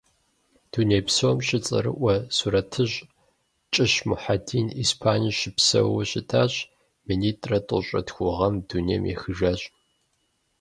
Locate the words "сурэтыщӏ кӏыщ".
2.35-3.93